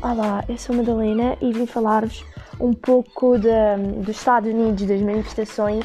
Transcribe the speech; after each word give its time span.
Olá, 0.00 0.44
eu 0.48 0.56
sou 0.56 0.76
Madalena 0.76 1.36
e 1.40 1.52
vim 1.52 1.66
falar-vos 1.66 2.24
um 2.60 2.72
pouco 2.72 3.36
de, 3.36 3.48
dos 4.04 4.16
Estados 4.16 4.48
Unidos, 4.48 4.86
das 4.86 5.00
manifestações 5.02 5.84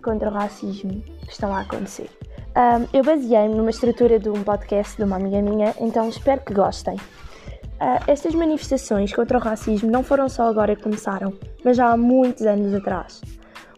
contra 0.00 0.30
o 0.30 0.32
racismo 0.32 1.02
que 1.22 1.32
estão 1.32 1.52
a 1.52 1.62
acontecer. 1.62 2.08
Um, 2.56 2.86
eu 2.96 3.02
baseei-me 3.02 3.56
numa 3.56 3.70
estrutura 3.70 4.16
de 4.20 4.28
um 4.28 4.44
podcast 4.44 4.96
de 4.96 5.02
uma 5.02 5.16
amiga 5.16 5.42
minha, 5.42 5.74
então 5.80 6.08
espero 6.08 6.40
que 6.42 6.54
gostem. 6.54 6.94
Uh, 6.94 8.00
estas 8.06 8.32
manifestações 8.32 9.12
contra 9.12 9.36
o 9.36 9.40
racismo 9.40 9.90
não 9.90 10.04
foram 10.04 10.28
só 10.28 10.46
agora 10.46 10.76
que 10.76 10.82
começaram, 10.84 11.34
mas 11.64 11.76
já 11.76 11.90
há 11.90 11.96
muitos 11.96 12.46
anos 12.46 12.72
atrás. 12.72 13.20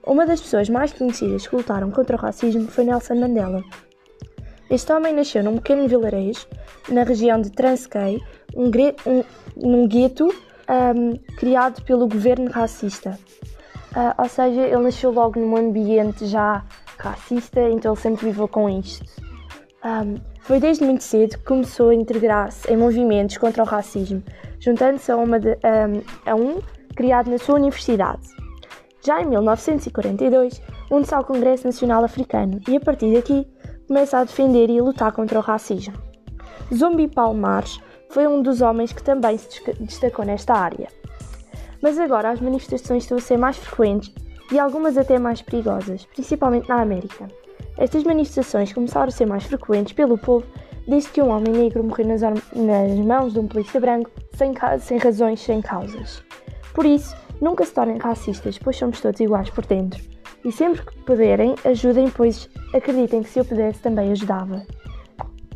Uma 0.06 0.26
das 0.26 0.42
pessoas 0.42 0.68
mais 0.68 0.92
conhecidas 0.92 1.46
que 1.46 1.56
lutaram 1.56 1.90
contra 1.90 2.16
o 2.16 2.20
racismo 2.20 2.68
foi 2.68 2.84
Nelson 2.84 3.14
Mandela. 3.14 3.62
Este 4.70 4.92
homem 4.92 5.12
nasceu 5.12 5.42
num 5.42 5.56
pequeno 5.56 5.88
vilarejo, 5.88 6.46
na 6.88 7.02
região 7.02 7.40
de 7.40 7.50
Transkei, 7.50 8.22
um, 8.54 8.70
um, 9.04 9.24
num 9.56 9.88
gueto 9.88 10.26
um, 10.26 11.16
criado 11.36 11.82
pelo 11.82 12.06
governo 12.06 12.48
racista. 12.48 13.18
Uh, 13.90 14.14
ou 14.16 14.28
seja, 14.28 14.60
ele 14.60 14.78
nasceu 14.78 15.10
logo 15.10 15.40
num 15.40 15.56
ambiente 15.56 16.24
já 16.26 16.64
racista, 16.96 17.60
então 17.68 17.92
ele 17.92 18.00
sempre 18.00 18.26
viveu 18.26 18.46
com 18.46 18.70
isto. 18.70 19.04
Foi 20.42 20.60
desde 20.60 20.84
muito 20.84 21.02
cedo 21.02 21.38
que 21.38 21.44
começou 21.44 21.90
a 21.90 21.94
integrar-se 21.94 22.72
em 22.72 22.76
movimentos 22.76 23.38
contra 23.38 23.62
o 23.62 23.66
racismo, 23.66 24.22
juntando-se 24.58 25.10
a, 25.10 25.16
a 26.30 26.34
um 26.34 26.60
criado 26.94 27.30
na 27.30 27.38
sua 27.38 27.56
universidade. 27.56 28.20
Já 29.04 29.22
em 29.22 29.26
1942, 29.26 30.60
une-se 30.90 31.14
ao 31.14 31.24
Congresso 31.24 31.66
Nacional 31.66 32.04
Africano 32.04 32.60
e, 32.68 32.76
a 32.76 32.80
partir 32.80 33.14
daqui, 33.14 33.46
começa 33.90 34.18
a 34.18 34.24
defender 34.24 34.70
e 34.70 34.80
lutar 34.80 35.10
contra 35.10 35.36
o 35.36 35.42
racismo. 35.42 35.94
Zumbi 36.72 37.08
Palmares 37.08 37.80
foi 38.08 38.24
um 38.24 38.40
dos 38.40 38.62
homens 38.62 38.92
que 38.92 39.02
também 39.02 39.36
se 39.36 39.60
destacou 39.80 40.24
nesta 40.24 40.54
área. 40.54 40.86
Mas 41.82 41.98
agora 41.98 42.30
as 42.30 42.40
manifestações 42.40 43.02
estão 43.02 43.18
a 43.18 43.20
ser 43.20 43.36
mais 43.36 43.56
frequentes 43.56 44.14
e 44.52 44.60
algumas 44.60 44.96
até 44.96 45.18
mais 45.18 45.42
perigosas, 45.42 46.04
principalmente 46.04 46.68
na 46.68 46.80
América. 46.80 47.26
Estas 47.76 48.04
manifestações 48.04 48.72
começaram 48.72 49.08
a 49.08 49.10
ser 49.10 49.26
mais 49.26 49.42
frequentes 49.42 49.92
pelo 49.92 50.16
povo 50.16 50.46
desde 50.86 51.10
que 51.10 51.20
um 51.20 51.30
homem 51.30 51.52
negro 51.52 51.82
morreu 51.82 52.06
nas, 52.06 52.20
nas 52.20 52.96
mãos 53.04 53.32
de 53.32 53.40
um 53.40 53.48
polícia 53.48 53.80
branco 53.80 54.08
sem, 54.36 54.54
sem 54.78 54.98
razões, 54.98 55.40
sem 55.40 55.60
causas. 55.60 56.22
Por 56.72 56.86
isso, 56.86 57.16
nunca 57.40 57.64
se 57.64 57.74
tornem 57.74 57.98
racistas, 57.98 58.56
pois 58.56 58.76
somos 58.76 59.00
todos 59.00 59.18
iguais 59.18 59.50
por 59.50 59.66
dentro. 59.66 60.00
E 60.44 60.50
sempre 60.50 60.82
que 60.82 60.98
puderem, 61.00 61.54
ajudem, 61.64 62.08
pois 62.08 62.48
acreditem 62.74 63.22
que 63.22 63.28
se 63.28 63.38
eu 63.38 63.44
pudesse 63.44 63.80
também 63.80 64.12
ajudava. 64.12 64.62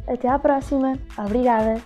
Até 0.06 0.28
à 0.28 0.38
próxima. 0.38 0.98
Obrigada. 1.18 1.80